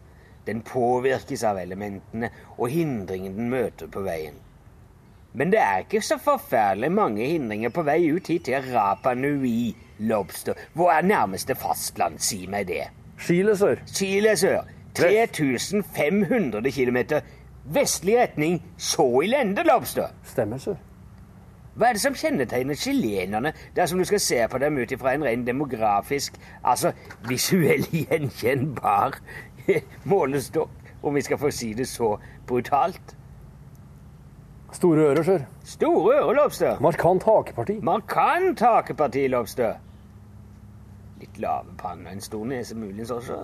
Den 0.47 0.61
påvirkes 0.67 1.45
av 1.49 1.57
elementene 1.59 2.29
og 2.59 2.69
hindringen 2.71 3.39
den 3.39 3.49
møter 3.51 3.89
på 3.89 4.05
veien. 4.05 4.37
Men 5.37 5.51
det 5.53 5.61
er 5.61 5.83
ikke 5.85 6.03
så 6.05 6.19
forferdelig 6.21 6.93
mange 6.93 7.27
hindringer 7.29 7.73
på 7.73 7.85
vei 7.89 7.99
ut 8.13 8.29
hit 8.29 8.47
til 8.49 8.69
Rapa 8.73 9.15
Nui, 9.17 9.75
Lobster. 9.99 10.57
Hvor 10.73 10.93
er 10.93 11.09
nærmeste 11.09 11.57
fastland? 11.57 12.21
Si 12.21 12.45
meg 12.49 12.69
det. 12.69 12.87
Chile, 13.21 13.57
sør. 13.57 13.81
Chile 13.89 14.37
sør. 14.37 14.69
3500 14.97 16.73
km 16.73 16.99
vestlig 17.73 18.17
retning, 18.21 18.63
så 18.79 19.09
i 19.25 19.29
lende, 19.33 19.65
Lobster. 19.65 20.13
Stemmer, 20.25 20.59
sør. 20.59 20.77
Hva 21.77 21.91
er 21.91 21.99
det 21.99 22.01
som 22.01 22.15
kjennetegner 22.17 22.79
chilenerne 22.81 23.53
dersom 23.77 24.01
du 24.01 24.07
skal 24.09 24.21
se 24.25 24.39
på 24.49 24.59
dem 24.63 24.79
ut 24.81 24.93
ifra 24.97 25.13
en 25.13 25.25
ren 25.27 25.45
demografisk, 25.47 26.39
altså 26.65 26.93
visuell 27.29 27.85
gjenkjennbar 28.01 29.19
målestokk, 30.11 30.93
om 31.03 31.15
vi 31.15 31.25
skal 31.27 31.39
få 31.39 31.51
si 31.53 31.75
det 31.77 31.89
så 31.89 32.15
brutalt? 32.49 33.17
Store 34.73 35.05
ører, 35.11 35.23
sør. 35.23 35.45
Store 35.65 36.17
ører, 36.17 36.35
Lobster. 36.35 36.81
Markant 36.81 37.23
hakeparti. 37.25 37.79
Markant 37.83 38.61
hakeparti, 38.61 39.27
Lobster. 39.29 39.77
Litt 41.21 41.39
lave 41.41 41.77
panner, 41.79 42.11
en 42.13 42.21
stor 42.21 42.45
nese 42.45 42.77
muligens 42.77 43.11
også. 43.15 43.39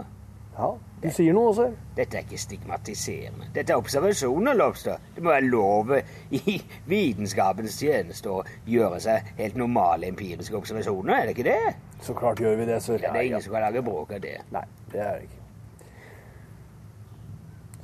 Ja, 0.58 0.72
du 1.02 1.08
sier 1.10 1.34
noe, 1.34 1.50
sør. 1.56 1.72
Dette 1.96 2.14
er 2.18 2.22
ikke 2.22 2.38
stigmatiserende. 2.38 3.48
Dette 3.54 3.74
er 3.74 3.80
observasjoner, 3.80 4.54
Lobster. 4.54 5.02
Det 5.16 5.24
må 5.24 5.32
være 5.32 5.48
lov 5.50 5.90
i 6.38 6.60
vitenskapens 6.92 7.74
tjeneste 7.82 8.30
å 8.30 8.44
gjøre 8.70 9.00
seg 9.02 9.32
helt 9.40 9.58
normale 9.58 10.06
empiriske 10.12 10.54
observasjoner, 10.60 11.16
er 11.16 11.26
det 11.26 11.34
ikke 11.34 11.48
det? 11.48 11.74
Så 12.06 12.14
klart 12.18 12.42
gjør 12.42 12.54
vi 12.60 12.68
det, 12.70 12.78
sør. 12.84 13.02
Ja, 13.02 13.10
det 13.10 13.18
er 13.18 13.30
ingen 13.32 13.42
som 13.42 13.56
kan 13.56 13.66
lage 13.66 13.82
bråk 13.82 14.14
av 14.14 14.22
det. 14.22 14.36
Nei, 14.54 14.64
det 14.94 15.02
er 15.02 15.18
det 15.18 15.26
ikke. 15.26 15.42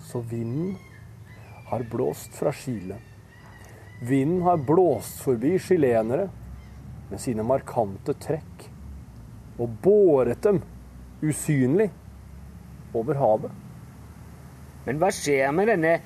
Så 0.09 0.23
vinden 0.31 0.79
har 1.73 1.83
blåst 1.91 2.39
fra 2.39 2.55
Chile. 2.55 3.03
Vinden 4.07 4.47
har 4.47 4.63
blåst 4.63 5.19
forbi 5.27 5.57
chilenere 5.59 6.31
med 7.11 7.19
sine 7.21 7.43
markante 7.43 8.15
trekk 8.23 8.69
og 9.59 9.75
båret 9.83 10.39
dem 10.47 10.63
usynlig 11.19 11.91
over 12.99 13.19
havet. 13.21 13.64
Men 14.87 15.00
hva 15.00 15.11
skjer 15.12 15.50
med 15.52 15.69
denne 15.73 15.99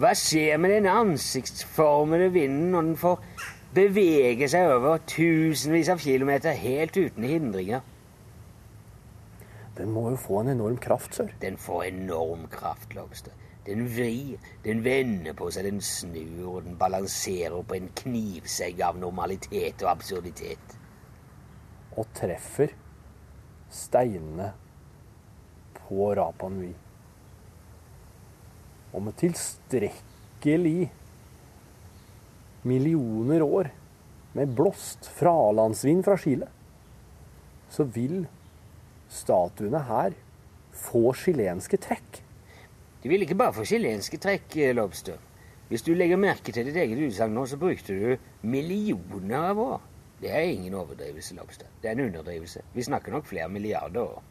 Hva 0.00 0.12
skjer 0.16 0.60
med 0.60 0.72
denne 0.72 0.92
ansiktsformede 0.96 2.30
vinden 2.32 2.70
når 2.72 2.86
den 2.86 3.00
får 3.00 3.46
bevege 3.74 4.48
seg 4.48 4.70
over 4.72 5.02
tusenvis 5.08 5.90
av 5.92 6.00
kilometer 6.00 6.56
helt 6.56 6.96
uten 6.96 7.26
hindringer? 7.26 7.82
Den 9.76 9.92
må 9.94 10.10
jo 10.12 10.16
få 10.20 10.40
en 10.40 10.54
enorm 10.54 10.76
kraft, 10.82 11.14
sør. 11.16 11.30
Den 11.40 11.56
får 11.60 11.84
enorm 11.90 12.46
kraft, 12.52 12.94
Lobster. 12.96 13.32
Den 13.66 13.86
vrir, 13.92 14.40
den 14.64 14.84
vender 14.84 15.36
på 15.36 15.50
seg, 15.52 15.68
den 15.68 15.80
snur, 15.84 16.56
og 16.56 16.64
den 16.66 16.78
balanserer 16.80 17.62
på 17.62 17.76
en 17.76 17.90
knivsegg 18.02 18.80
av 18.84 18.98
normalitet 19.00 19.84
og 19.84 19.92
absurditet. 19.94 20.76
Og 21.96 22.08
treffer 22.16 22.72
steinene 23.70 24.52
på 25.76 26.14
Rapa 26.18 26.48
Nui. 26.52 26.72
Og 28.90 29.04
med 29.06 29.16
tilstrekkelig 29.20 30.90
millioner 32.66 33.42
år 33.42 33.70
med 34.34 34.54
blåst 34.54 35.06
fralandsvind 35.18 36.04
fra 36.06 36.16
Chile, 36.18 36.50
så 37.70 37.86
vil 37.86 38.24
statuene 39.10 39.82
her 39.86 40.14
få 40.74 41.10
chilenske 41.18 41.78
trekk. 41.82 42.20
De 43.02 43.08
vil 43.08 43.24
ikke 43.24 43.38
bare 43.38 43.54
få 43.56 43.64
chilenske 43.66 44.18
trekk, 44.20 44.56
eh, 44.56 44.74
Lobster. 44.74 45.18
Hvis 45.70 45.82
du 45.86 45.94
legger 45.94 46.18
merke 46.18 46.52
til 46.52 46.66
ditt 46.66 46.76
eget 46.76 46.98
utsagn 46.98 47.34
nå, 47.34 47.46
så 47.46 47.56
brukte 47.56 47.94
du 47.94 48.16
millioner 48.42 49.50
av 49.52 49.58
år. 49.58 49.80
Det 50.20 50.30
er 50.30 50.40
ingen 50.40 50.74
overdrivelse, 50.74 51.34
Lobster. 51.34 51.66
Det 51.82 51.88
er 51.88 51.96
en 51.96 52.04
underdrivelse. 52.10 52.60
Vi 52.74 52.82
snakker 52.82 53.12
nok 53.12 53.26
flere 53.26 53.48
milliarder 53.48 54.00
år. 54.00 54.22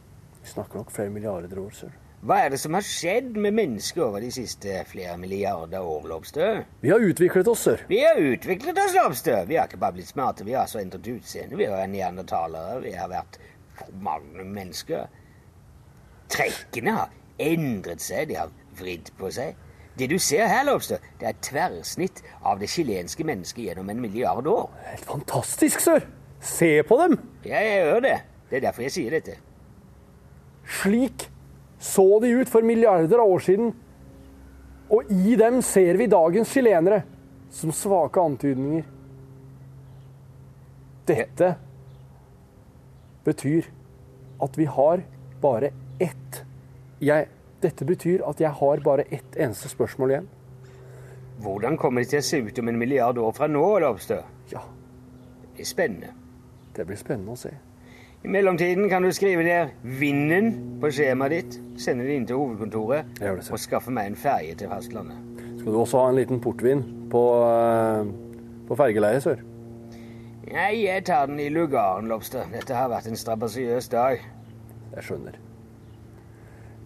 Vi 0.41 0.48
snakker 0.48 0.77
nok 0.77 0.91
flere 0.91 1.10
milliarder 1.10 1.60
år, 1.60 1.69
sør. 1.74 1.96
Hva 2.19 2.36
er 2.43 2.50
det 2.51 2.60
som 2.60 2.75
har 2.75 2.84
skjedd 2.84 3.38
med 3.39 3.55
mennesket 3.55 4.01
over 4.03 4.19
de 4.19 4.29
siste 4.31 4.81
flere 4.89 5.15
milliarder 5.17 5.79
år, 5.79 6.08
Lobster? 6.12 6.65
Vi 6.84 6.91
har 6.91 7.00
utviklet 7.00 7.48
oss, 7.48 7.63
sør. 7.63 7.86
Vi 7.88 8.01
har 8.03 8.19
utviklet 8.19 8.77
oss, 8.84 8.96
Lobster. 8.98 9.46
Vi 9.48 9.55
har 9.55 9.69
ikke 9.69 9.79
bare 9.79 9.96
blitt 9.96 10.12
smarte, 10.12 10.46
vi 10.46 10.53
har 10.58 10.67
også 10.67 10.81
endret 10.84 11.08
utseende. 11.08 11.55
Vi 11.55 11.65
har 11.65 11.77
vært 11.77 11.93
neandertalere, 11.93 12.81
vi 12.84 12.91
har 12.98 13.10
vært 13.10 13.39
mange 14.03 14.43
mennesker. 14.43 15.08
Trekkene 16.29 16.98
har 16.98 17.15
endret 17.39 18.03
seg, 18.03 18.27
de 18.29 18.38
har 18.41 18.51
vridd 18.77 19.10
på 19.17 19.31
seg. 19.34 19.55
Det 20.00 20.08
du 20.08 20.15
ser 20.22 20.48
her, 20.48 20.63
Lobster, 20.63 21.01
det 21.20 21.27
er 21.27 21.34
et 21.34 21.41
tverrsnitt 21.44 22.22
av 22.48 22.62
det 22.62 22.70
chilenske 22.72 23.25
mennesket 23.27 23.65
gjennom 23.65 23.89
en 23.91 24.00
milliard 24.00 24.48
år. 24.48 24.70
Helt 24.88 25.08
fantastisk, 25.10 25.84
sør! 25.84 26.06
Se 26.39 26.72
på 26.88 26.96
dem! 27.01 27.18
Ja, 27.44 27.60
jeg 27.60 27.82
gjør 27.84 28.06
det. 28.06 28.15
Det 28.50 28.58
er 28.58 28.63
derfor 28.70 28.86
jeg 28.86 28.96
sier 28.96 29.15
dette. 29.18 29.36
Slik 30.79 31.27
så 31.84 32.06
de 32.24 32.32
ut 32.39 32.51
for 32.51 32.63
milliarder 32.63 33.20
av 33.20 33.34
år 33.34 33.44
siden. 33.44 33.74
Og 34.89 35.12
i 35.12 35.36
dem 35.39 35.60
ser 35.65 36.00
vi 36.00 36.08
dagens 36.12 36.51
chilenere 36.53 37.01
som 37.53 37.74
svake 37.75 38.24
antydninger. 38.24 38.88
Dette 41.10 41.51
betyr 43.25 43.68
at 44.44 44.58
vi 44.58 44.70
har 44.70 45.03
bare 45.41 45.74
ett 46.00 46.44
Jeg 47.00 47.29
Dette 47.62 47.86
betyr 47.86 48.22
at 48.28 48.39
jeg 48.39 48.51
har 48.56 48.84
bare 48.86 49.04
ett 49.12 49.36
eneste 49.36 49.70
spørsmål 49.70 50.13
igjen. 50.13 50.28
Hvordan 51.44 51.78
kommer 51.80 52.04
det 52.04 52.10
til 52.12 52.20
å 52.20 52.28
se 52.28 52.39
ut 52.44 52.60
om 52.60 52.68
en 52.72 52.78
milliard 52.80 53.18
år 53.20 53.32
fra 53.36 53.48
nå, 53.48 53.63
Lobster? 53.84 54.24
Ja, 54.51 54.62
Det 55.56 55.56
blir 55.56 55.66
spennende. 55.66 56.13
det 56.75 56.86
blir 56.88 56.96
spennende 56.98 57.32
å 57.32 57.38
se. 57.38 57.50
I 58.24 58.28
mellomtiden 58.28 58.89
kan 58.89 59.04
du 59.04 59.12
skrive 59.12 59.44
ned 59.44 59.70
vinden 59.84 60.80
på 60.80 60.92
skjemaet 60.92 61.32
ditt, 61.32 61.58
sende 61.80 62.04
det 62.08 62.16
inn 62.16 62.25
til 62.28 62.36
hovedkontoret 62.39 63.20
og 63.51 63.60
skaffe 63.60 63.92
meg 63.92 64.08
en 64.08 64.16
ferje 64.16 64.56
til 64.56 64.70
fastlandet. 64.72 65.18
Skal 65.60 65.72
du 65.74 65.80
også 65.80 66.00
ha 66.00 66.10
en 66.10 66.16
liten 66.16 66.39
portvin 66.39 66.84
på, 67.12 67.24
eh, 67.44 68.06
på 68.68 68.75
fergeleiet, 68.75 69.24
sør? 69.24 69.39
Nei, 70.51 70.84
jeg 70.86 71.06
tar 71.06 71.28
den 71.28 71.39
i 71.39 71.50
lugaren, 71.50 72.08
Lobster. 72.08 72.44
Dette 72.51 72.74
har 72.74 72.89
vært 72.89 73.08
en 73.08 73.16
strabasiøs 73.16 73.89
dag. 73.89 74.20
Jeg 74.96 75.04
skjønner. 75.04 75.36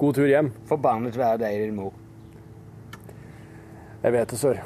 God 0.04 0.16
tur 0.16 0.28
hjem. 0.28 0.50
Forbannet 0.68 1.16
være 1.16 1.38
deg, 1.46 1.62
din 1.64 1.78
mor. 1.78 1.94
Jeg 4.04 4.12
vet 4.12 4.34
det, 4.34 4.40
sør. 4.42 4.58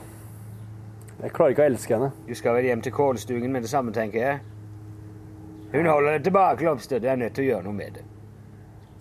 Jeg 1.21 1.33
klarer 1.35 1.53
ikke 1.53 1.61
å 1.61 1.67
elske 1.69 1.93
henne. 1.93 2.07
Du 2.25 2.33
skal 2.39 2.57
vel 2.57 2.65
hjem 2.71 2.81
til 2.81 2.95
kålstugen 2.95 3.53
med 3.53 3.61
det 3.61 3.69
samme, 3.69 3.93
tenker 3.93 4.23
jeg. 4.23 4.39
Hun 5.75 5.85
holder 5.91 6.17
deg 6.17 6.25
tilbake, 6.25 6.65
Lobster. 6.65 7.03
Du 7.03 7.05
er 7.11 7.21
nødt 7.21 7.37
til 7.37 7.45
å 7.45 7.49
gjøre 7.51 7.67
noe 7.69 7.77
med 7.83 7.99
det. 7.99 8.07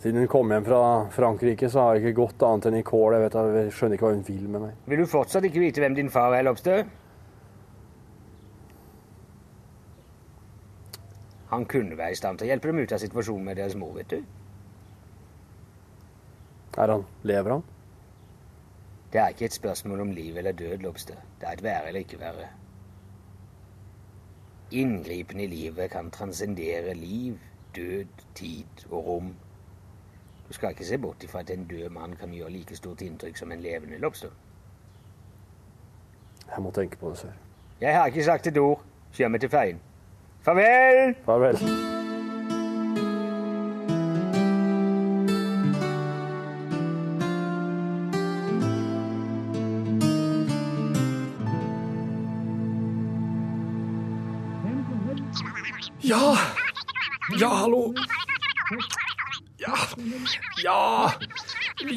Siden 0.04 0.20
hun 0.20 0.28
kom 0.28 0.52
hjem 0.52 0.68
fra 0.68 0.84
Frankrike, 1.16 1.72
så 1.72 1.86
har 1.86 1.96
jeg 1.96 2.04
ikke 2.04 2.20
gått 2.20 2.48
annet 2.50 2.68
enn 2.68 2.80
i 2.82 2.86
kål. 2.92 3.16
Jeg, 3.16 3.24
vet, 3.24 3.40
jeg 3.56 3.74
skjønner 3.78 3.96
ikke 3.96 4.10
hva 4.10 4.14
hun 4.18 4.24
vil 4.28 4.46
med 4.46 4.66
meg. 4.68 4.78
Vil 4.92 5.04
du 5.06 5.08
fortsatt 5.16 5.48
ikke 5.48 5.64
vite 5.64 5.80
hvem 5.80 5.96
din 5.96 6.12
far 6.12 6.36
er, 6.36 6.44
Lobster? 6.44 6.84
Han 11.54 11.64
kunne 11.64 11.96
være 11.96 12.12
i 12.12 12.20
stand 12.20 12.42
til 12.42 12.50
å 12.50 12.52
hjelpe 12.52 12.68
dem 12.68 12.84
ut 12.84 12.92
av 12.92 13.00
situasjonen 13.00 13.48
med 13.48 13.56
deres 13.56 13.80
mor, 13.80 13.96
vet 13.96 14.18
du. 14.18 14.36
Er 16.76 16.92
han 16.92 17.04
Lever 17.22 17.52
han? 17.52 17.62
Det 19.12 19.20
er 19.20 19.28
ikke 19.28 19.44
et 19.44 19.52
spørsmål 19.52 20.00
om 20.00 20.10
liv 20.10 20.36
eller 20.36 20.52
død, 20.52 20.78
Lobster. 20.78 21.14
Det 21.40 21.48
er 21.48 21.52
et 21.52 21.62
være 21.62 21.88
eller 21.88 22.00
ikke 22.00 22.20
være. 22.20 22.48
Inngripen 24.70 25.40
i 25.40 25.46
livet 25.46 25.90
kan 25.90 26.10
transcendere 26.10 26.94
liv, 26.94 27.38
død, 27.76 28.04
tid 28.34 28.64
og 28.90 29.06
rom. 29.06 29.34
Du 30.48 30.52
skal 30.52 30.70
ikke 30.70 30.84
se 30.84 30.98
bort 30.98 31.22
ifra 31.22 31.40
at 31.40 31.50
en 31.50 31.66
død 31.66 31.88
mann 31.88 32.16
kan 32.16 32.30
gjøre 32.30 32.50
like 32.50 32.76
stort 32.76 33.00
inntrykk 33.00 33.36
som 33.36 33.52
en 33.52 33.60
levende 33.60 33.98
Lobster. 33.98 34.30
Jeg 36.54 36.62
må 36.62 36.70
tenke 36.70 36.96
på 36.96 37.10
det, 37.10 37.18
sør. 37.18 37.28
Jeg 37.80 37.96
har 37.96 38.06
ikke 38.06 38.24
sagt 38.24 38.46
et 38.46 38.58
ord. 38.58 38.82
Kjør 39.12 39.28
meg 39.28 39.40
til 39.40 39.50
ferjen. 39.50 39.80
Farvel! 40.40 41.14
Farvel. 41.24 41.95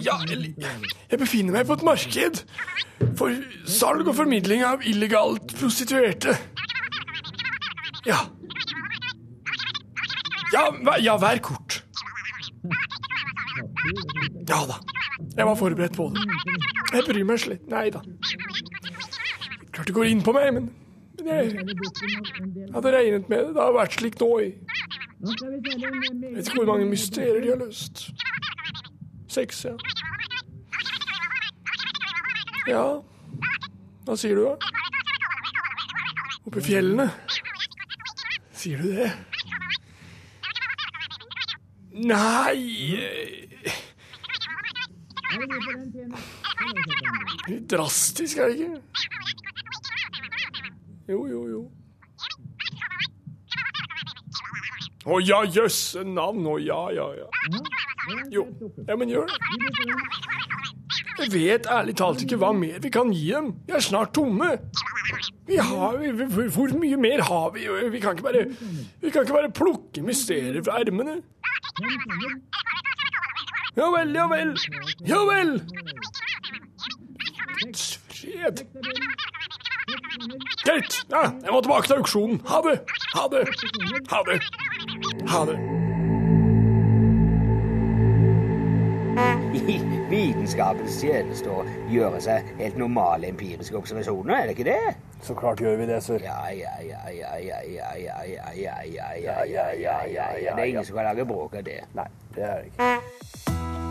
Ja, 0.03 0.15
Jeg 1.11 1.19
befinner 1.19 1.51
meg 1.53 1.67
på 1.67 1.75
et 1.77 1.83
marked 1.83 2.43
for 3.19 3.33
salg 3.67 4.07
og 4.07 4.15
formidling 4.15 4.63
av 4.63 4.83
illegalt 4.87 5.53
prostituerte. 5.59 6.35
Ja. 8.07 8.19
Ja, 10.53 10.63
ja, 11.03 11.17
vær 11.21 11.37
kort. 11.45 11.83
Ja 14.49 14.61
da. 14.69 14.79
Jeg 15.37 15.45
var 15.45 15.55
forberedt 15.55 15.95
på 15.95 16.09
det. 16.15 16.23
Jeg 16.93 17.03
bryr 17.05 17.25
meg 17.27 17.39
slett 17.43 17.67
Nei 17.69 17.89
da. 17.93 18.01
Klart 19.71 19.87
det 19.89 19.95
går 19.95 20.09
inn 20.09 20.23
på 20.25 20.33
meg, 20.35 20.53
men 20.55 20.69
men 21.19 21.27
jeg 21.35 22.71
hadde 22.73 22.91
regnet 22.95 23.29
med 23.29 23.41
det. 23.43 23.53
Det 23.55 23.61
har 23.61 23.73
vært 23.75 23.95
slik 23.99 24.15
nå 24.21 24.29
i 24.39 24.47
Jeg 24.49 24.55
vet 26.31 26.47
ikke 26.47 26.61
hvor 26.61 26.69
mange 26.71 26.87
mysterier 26.87 27.41
de 27.43 27.49
har 27.51 27.59
løst. 27.59 28.05
Seks, 29.29 29.65
ja. 29.67 29.75
Ja, 32.67 33.01
hva 34.05 34.15
sier 34.17 34.35
du, 34.35 34.43
da? 34.43 34.57
Oppe 36.45 36.59
i 36.59 36.65
fjellene? 36.65 37.07
Sier 38.59 38.81
du 38.83 38.89
det? 38.97 39.11
Nei 41.99 43.49
Litt 47.49 47.65
drastisk, 47.71 48.37
er 48.37 48.51
det 48.51 48.55
ikke? 48.59 48.81
Jo, 51.09 51.23
jo, 51.25 51.41
jo. 51.49 51.61
Å 55.09 55.19
ja, 55.23 55.39
jøsse 55.47 56.03
navn. 56.05 56.45
Å 56.51 56.57
ja, 56.61 56.81
ja, 56.93 57.07
ja. 57.17 57.27
Jo, 58.33 58.45
ja, 58.85 58.97
men 58.99 59.09
gjør 59.09 59.29
det. 59.31 60.28
Vet 61.29 61.67
ærlig 61.69 61.95
talt 61.99 62.21
ikke 62.23 62.37
hva 62.41 62.51
mer 62.55 62.79
vi 62.81 62.89
kan 62.93 63.11
gi 63.13 63.25
dem. 63.31 63.51
Vi 63.67 63.73
er 63.75 63.83
snart 63.83 64.13
tomme. 64.15 64.51
Vi 65.49 65.57
har, 65.57 65.97
hvor, 66.29 66.49
hvor 66.55 66.73
mye 66.79 66.97
mer 66.97 67.21
har 67.27 67.49
vi? 67.55 67.65
Vi 67.91 67.99
kan 67.99 68.15
ikke 68.17 68.23
bare, 68.23 68.45
vi 69.01 69.09
kan 69.09 69.25
ikke 69.25 69.33
bare 69.33 69.51
plukke 69.51 70.03
mysterier 70.05 70.63
fra 70.63 70.79
ermene. 70.81 71.19
Ja 73.77 73.89
vel, 73.95 74.13
ja 74.15 74.27
vel. 74.27 74.55
Ja 75.07 75.23
vel. 75.29 75.55
Guds 77.63 77.99
fred. 78.09 78.65
Greit. 80.65 81.03
Ja, 81.09 81.21
jeg 81.43 81.51
må 81.51 81.61
tilbake 81.61 81.87
til 81.87 81.99
auksjonen. 82.01 82.41
Ha 82.47 82.61
det. 82.69 82.79
Ha 83.15 83.27
det. 83.33 83.45
Ha 84.11 84.23
det. 84.29 84.41
Ha 85.29 85.45
det. 85.51 85.78
Vitenskapens 90.49 90.95
tjeneste 90.97 91.51
å 91.53 91.63
gjøre 91.91 92.19
seg 92.23 92.47
helt 92.57 92.77
normale 92.79 93.29
empiriske 93.29 93.77
observasjoner, 93.77 94.33
er 94.33 94.49
det 94.49 94.55
ikke 94.57 94.65
det? 94.65 94.95
Så 95.21 95.35
klart 95.37 95.61
gjør 95.61 95.77
vi 95.77 95.85
det, 95.89 95.99
sir. 96.01 96.23
Ja, 96.25 96.39
ja, 96.49 96.73
ja, 96.81 97.03
ja, 97.13 97.35
ja, 97.37 97.61
ja, 97.69 97.93
ja, 98.01 98.49
ja, 98.57 98.57
ja, 98.57 98.79
ja, 98.89 99.45
ja, 99.45 99.45
ja, 99.45 99.69
ja, 99.77 99.97
ja, 100.09 100.27
ja. 100.41 100.55
Det 100.55 100.63
er 100.63 100.71
ingen 100.71 100.85
som 100.87 100.97
kan 100.97 101.11
lage 101.11 101.27
bråk 101.29 101.59
av 101.59 101.67
det. 101.67 101.81
Nei, 101.93 102.07
det 102.35 102.47
er 102.47 102.63
det 102.63 102.71
ikke. 102.71 102.93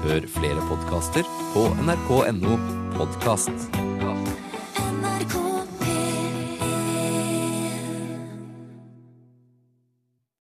Hør 0.09 0.31
flere 0.39 0.71
podkaster 0.71 1.35
på 1.55 1.69
nrk.no 1.85 2.59
podkast. 2.99 3.88